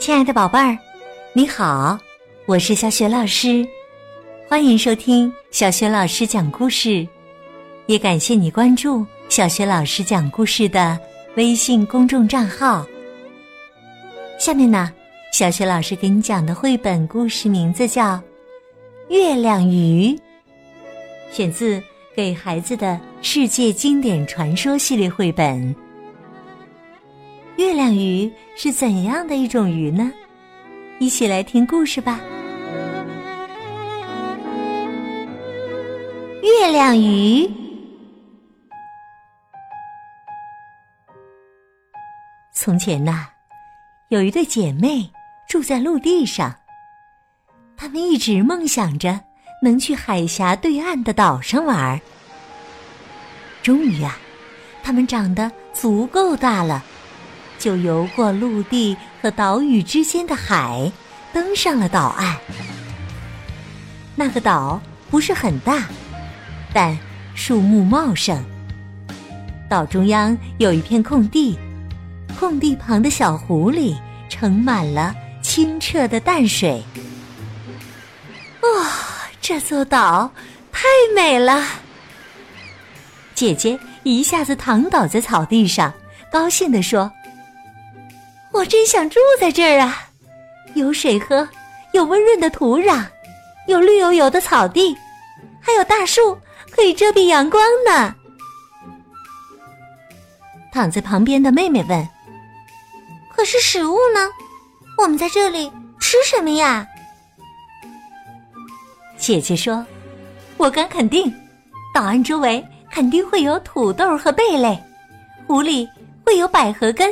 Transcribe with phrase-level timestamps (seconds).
[0.00, 0.78] 亲爱的宝贝儿，
[1.34, 1.98] 你好，
[2.46, 3.68] 我是小雪老师，
[4.48, 7.06] 欢迎收听小雪老师讲故事，
[7.84, 10.98] 也感谢你关注小雪老师讲故事的
[11.36, 12.86] 微信公众账号。
[14.38, 14.90] 下面呢，
[15.34, 18.14] 小雪老师给你讲的绘本故事名字叫
[19.10, 20.12] 《月亮鱼》，
[21.30, 21.76] 选自
[22.16, 25.76] 《给孩子的世界经典传说》系列绘本。
[27.60, 30.10] 月亮鱼是怎样的一种鱼呢？
[30.98, 32.18] 一起来听故事吧。
[36.42, 37.46] 月亮鱼。
[42.50, 43.28] 从前呐，
[44.08, 45.10] 有一对姐妹
[45.46, 46.56] 住在陆地上，
[47.76, 49.20] 她们一直梦想着
[49.62, 52.00] 能去海峡对岸的岛上玩。
[53.62, 54.16] 终于啊，
[54.82, 56.82] 她们长得足够大了。
[57.60, 60.90] 就游过陆地和岛屿之间的海，
[61.30, 62.36] 登上了岛岸。
[64.16, 65.84] 那个岛不是很大，
[66.72, 66.98] 但
[67.34, 68.42] 树木茂盛。
[69.68, 71.58] 岛中央有一片空地，
[72.38, 73.94] 空地旁的小湖里
[74.30, 76.82] 盛满了清澈的淡水。
[78.62, 78.90] 哇，
[79.40, 80.32] 这座岛
[80.72, 81.62] 太美了！
[83.34, 85.92] 姐姐一下子躺倒在草地上，
[86.32, 87.12] 高兴地说。
[88.60, 90.10] 我真想住在这儿啊！
[90.74, 91.48] 有水喝，
[91.94, 93.06] 有温润的土壤，
[93.66, 94.94] 有绿油油的草地，
[95.62, 96.38] 还有大树
[96.70, 98.14] 可以遮蔽阳光呢。
[100.70, 102.06] 躺在旁边的妹妹问
[103.34, 104.28] ：“可是食物呢？
[104.98, 106.86] 我们在这里吃什么呀？”
[109.16, 109.82] 姐姐说
[110.58, 111.34] ：“我敢肯定，
[111.94, 114.78] 岛岸周围肯定会有土豆和贝类，
[115.46, 115.88] 湖里
[116.26, 117.10] 会有百合根。”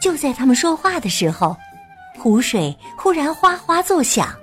[0.00, 1.56] 就在他们说话的时候，
[2.18, 4.34] 湖水忽然哗哗作响，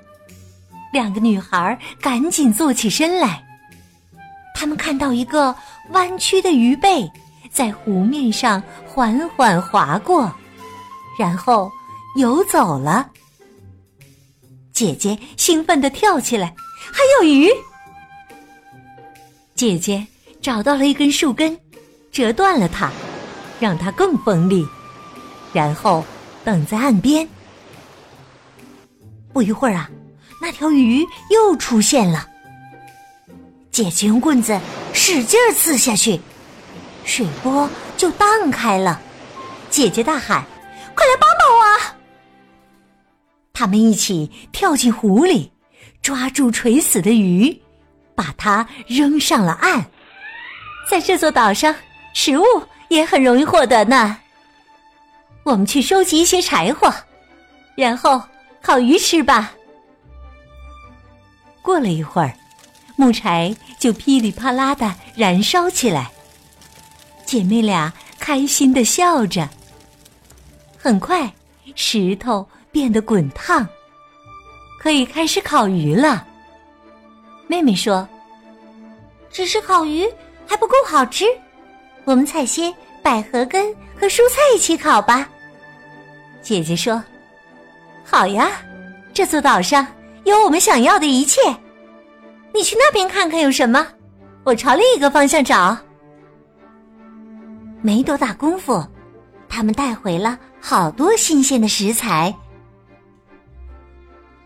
[0.94, 3.44] 两个女孩赶紧坐起身来。
[4.56, 5.56] 他们看到一个
[5.90, 7.10] 弯曲的鱼背
[7.52, 10.32] 在湖面上缓缓划过，
[11.20, 11.72] 然后
[12.16, 13.10] 游走了。
[14.74, 16.54] 姐姐兴奋地跳起来
[16.94, 17.50] ：“还有鱼！”
[19.56, 20.06] 姐姐
[20.40, 21.60] 找到了一根树根，
[22.12, 22.92] 折断了它，
[23.60, 24.68] 让它更锋利。
[25.54, 26.04] 然后
[26.44, 27.28] 等在岸边。
[29.34, 29.90] 不一会儿啊，
[30.42, 32.28] 那条鱼又出现了。
[33.72, 34.60] 姐姐用棍子
[34.94, 36.20] 使劲刺下去，
[37.04, 39.00] 水波就荡开了。
[39.70, 40.44] 姐姐大喊
[40.96, 41.96] ：“快来帮帮我！”
[43.54, 45.52] 他们一起跳进湖里，
[46.02, 47.62] 抓住垂死的鱼，
[48.16, 49.86] 把它扔上了岸。
[50.90, 51.76] 在这座岛上，
[52.14, 52.44] 食物
[52.90, 54.18] 也很容易获得呢。
[55.48, 56.94] 我们去收集一些柴火，
[57.74, 58.22] 然后
[58.62, 59.54] 烤鱼吃吧。
[61.62, 62.34] 过了一会儿，
[62.98, 66.12] 木柴就噼里啪啦的燃烧起来。
[67.26, 69.48] 姐妹俩开心的笑着。
[70.78, 71.34] 很快，
[71.76, 73.66] 石头变得滚烫，
[74.82, 76.28] 可以开始烤鱼了。
[77.48, 78.06] 妹妹说
[79.32, 80.06] ：“只是烤鱼
[80.46, 81.24] 还不够好吃，
[82.04, 85.26] 我们采些百合根和蔬菜一起烤吧。”
[86.42, 87.04] 姐姐说
[88.06, 88.62] ：“好呀，
[89.14, 89.86] 这座岛上
[90.24, 91.42] 有我们想要的一切。
[92.54, 93.86] 你去那边看看有什么，
[94.44, 95.78] 我朝另一个方向找。”
[97.82, 98.84] 没多大功夫，
[99.50, 102.34] 他们带回了好多新鲜的食材。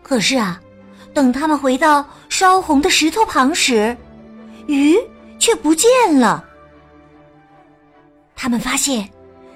[0.02, 0.60] 可是啊，
[1.14, 3.96] 等他们回到烧红的石头旁时，
[4.66, 4.98] 鱼
[5.38, 5.88] 却不见
[6.18, 6.44] 了。
[8.34, 9.08] 他们发现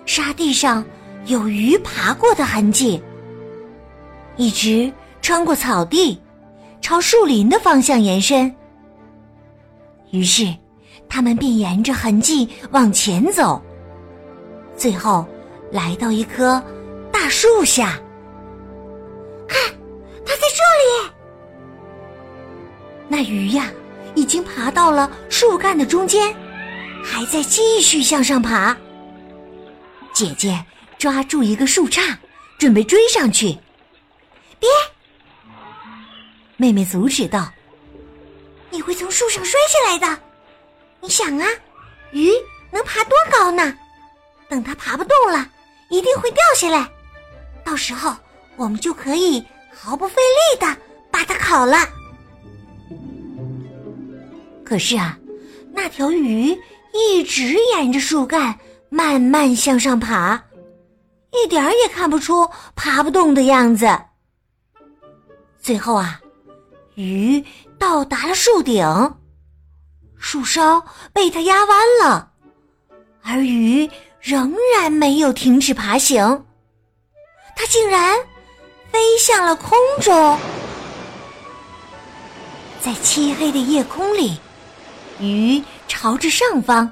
[0.06, 0.84] 沙地上。
[1.26, 3.02] 有鱼爬过的痕迹，
[4.36, 6.20] 一直穿过草地，
[6.80, 8.54] 朝树林的方向延伸。
[10.12, 10.54] 于是，
[11.08, 13.60] 他们便沿着痕迹往前走，
[14.76, 15.26] 最后
[15.72, 16.62] 来到一棵
[17.10, 17.98] 大树下。
[19.48, 19.60] 看，
[20.24, 21.10] 它在这里。
[23.08, 23.68] 那鱼呀，
[24.14, 26.32] 已经爬到了树干的中间，
[27.02, 28.76] 还在继续向上爬。
[30.12, 30.64] 姐姐。
[30.98, 32.16] 抓住一个树杈，
[32.58, 33.56] 准备追上去。
[34.58, 34.68] 别！
[36.56, 37.52] 妹妹阻止道
[38.70, 40.22] ：“你会从树上摔下来的。
[41.00, 41.46] 你想啊，
[42.12, 42.32] 鱼
[42.70, 43.76] 能爬多高呢？
[44.48, 45.46] 等它爬不动了，
[45.90, 46.88] 一定会掉下来。
[47.62, 48.16] 到时候
[48.56, 49.44] 我们就可以
[49.74, 50.76] 毫不费力的
[51.10, 51.76] 把它烤了。”
[54.64, 55.18] 可是啊，
[55.72, 56.56] 那条鱼
[56.94, 58.58] 一直沿着树干
[58.88, 60.42] 慢慢向上爬。
[61.42, 63.86] 一点儿也看不出爬不动的样子。
[65.60, 66.20] 最后啊，
[66.94, 67.44] 鱼
[67.78, 68.84] 到达了树顶，
[70.18, 72.30] 树梢被它压弯了，
[73.22, 73.88] 而鱼
[74.20, 76.44] 仍然没有停止爬行，
[77.54, 78.16] 它竟然
[78.90, 80.38] 飞向了空中。
[82.80, 84.38] 在漆黑的夜空里，
[85.18, 86.88] 鱼朝着上方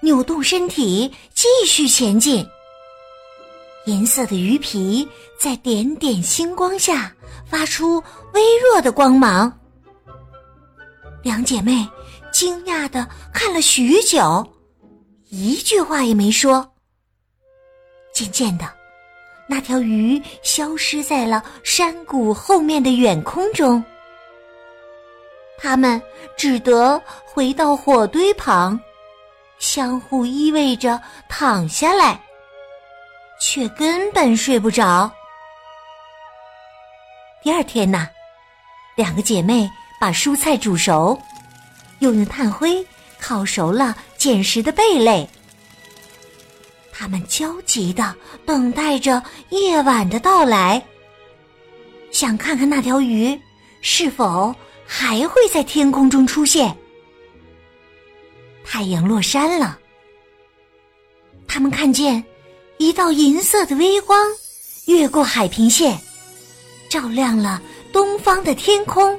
[0.00, 2.48] 扭动身体，继续前进。
[3.88, 5.08] 银色的鱼皮
[5.38, 7.10] 在点点星光下
[7.46, 7.96] 发出
[8.34, 9.50] 微弱的光芒。
[11.22, 11.88] 两姐妹
[12.30, 14.46] 惊讶的看了许久，
[15.30, 16.70] 一句话也没说。
[18.12, 18.68] 渐渐的，
[19.48, 23.82] 那条鱼消失在了山谷后面的远空中。
[25.56, 26.00] 他们
[26.36, 28.78] 只得回到火堆旁，
[29.58, 32.22] 相互依偎着躺下来，
[33.40, 35.10] 却根本睡不着。
[37.42, 38.08] 第二天呢，
[38.96, 39.68] 两个姐妹
[40.00, 41.20] 把蔬菜煮熟，
[42.00, 42.84] 又用炭灰
[43.18, 45.28] 烤熟了捡拾的贝类。
[46.92, 48.14] 他们焦急的
[48.44, 50.82] 等待着夜晚的到来，
[52.10, 53.40] 想看看那条鱼
[53.82, 54.54] 是否。
[54.90, 56.74] 还会在天空中出现。
[58.64, 59.78] 太阳落山了，
[61.46, 62.24] 他们看见
[62.78, 64.24] 一道银色的微光
[64.86, 66.00] 越过海平线，
[66.88, 67.60] 照亮了
[67.92, 69.18] 东方的天空。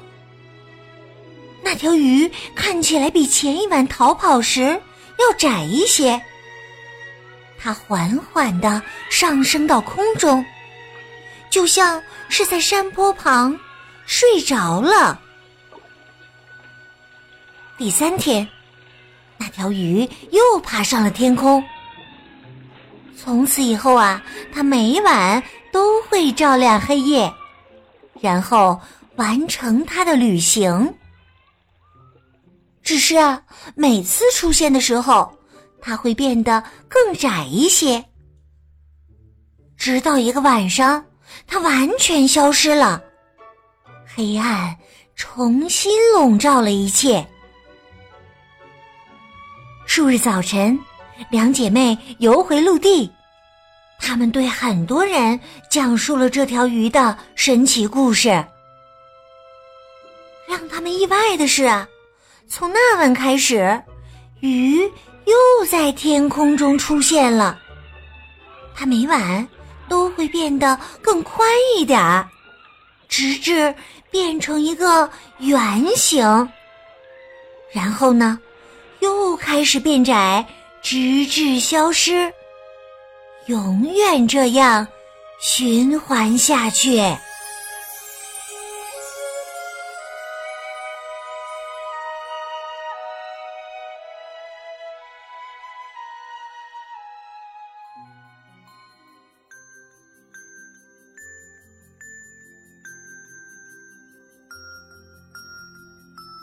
[1.62, 4.62] 那条鱼看起来比前一晚逃跑时
[5.18, 6.20] 要窄一些。
[7.58, 10.44] 它缓缓的上升到空中，
[11.50, 13.60] 就像是在山坡旁
[14.06, 15.20] 睡着了。
[17.78, 18.48] 第三天，
[19.38, 21.62] 那条鱼又爬上了天空。
[23.22, 24.24] 从此以后啊，
[24.54, 25.44] 它每晚
[25.74, 27.32] 都会照亮黑夜，
[28.22, 28.80] 然后
[29.18, 30.96] 完成它的旅行。
[32.82, 33.44] 只是啊，
[33.76, 35.38] 每次出现的时候，
[35.82, 38.04] 它会变得更窄一些。
[39.76, 41.06] 直到一个晚上，
[41.46, 43.04] 它完全消失了，
[44.16, 44.76] 黑暗
[45.16, 47.28] 重新笼罩了一切。
[49.86, 50.80] 数日早晨，
[51.30, 53.12] 两姐妹游回陆地，
[54.00, 55.40] 她们对很多人
[55.70, 58.30] 讲述了这条鱼的神奇故事。
[60.48, 61.70] 让他们意外的是，
[62.48, 63.80] 从那晚开始，
[64.40, 64.82] 鱼
[65.26, 67.60] 又在天空中出现了。
[68.74, 69.48] 它每晚
[69.88, 72.28] 都会变得更宽一点儿，
[73.08, 73.74] 直至
[74.10, 76.26] 变成一个圆形。
[77.72, 78.40] 然后呢？
[79.02, 80.46] 又开始变窄，
[80.82, 82.34] 直至消失，
[83.48, 84.88] 永远这样
[85.40, 87.00] 循环下去。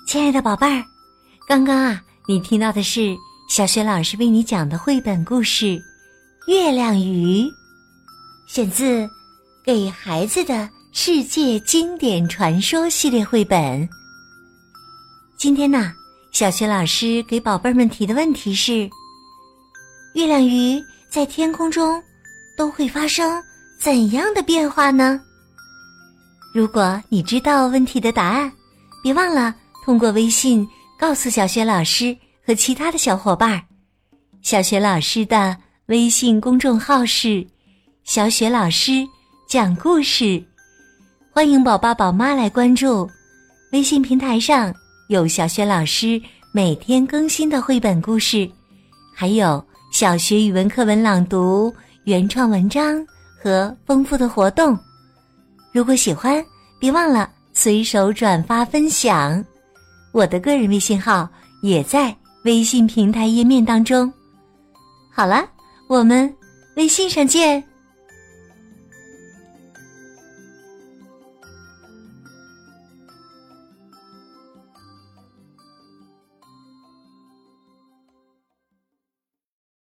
[0.08, 0.84] 亲爱的宝贝儿，
[1.48, 2.00] 刚刚啊。
[2.28, 3.16] 你听到的是
[3.48, 5.66] 小雪老师为你讲的绘本故事
[6.48, 7.42] 《月亮鱼》，
[8.48, 8.84] 选自
[9.64, 13.88] 《给孩子的世界经典传说》系列绘本。
[15.38, 15.92] 今天呢，
[16.32, 18.90] 小雪老师给宝贝们提的问题是：
[20.14, 22.02] 月亮鱼在天空中
[22.58, 23.40] 都会发生
[23.80, 25.20] 怎样的变化呢？
[26.52, 28.52] 如果你知道问题的答案，
[29.04, 29.54] 别忘了
[29.84, 30.66] 通过微信。
[30.98, 33.60] 告诉小雪老师和其他的小伙伴，
[34.40, 37.44] 小雪老师的微信公众号是
[38.04, 39.04] “小雪老师
[39.48, 40.40] 讲故事”，
[41.34, 43.10] 欢迎宝爸宝妈来关注。
[43.72, 44.72] 微信平台上
[45.08, 46.22] 有小雪老师
[46.52, 48.48] 每天更新的绘本故事，
[49.12, 49.60] 还有
[49.90, 51.74] 小学语文课文朗读、
[52.04, 53.04] 原创文章
[53.42, 54.78] 和丰富的活动。
[55.72, 56.40] 如果喜欢，
[56.78, 59.44] 别忘了随手转发分享。
[60.12, 61.28] 我的个人微信号
[61.60, 64.10] 也在微信平台页面当中。
[65.12, 65.44] 好了，
[65.88, 66.32] 我们
[66.76, 67.62] 微信上见。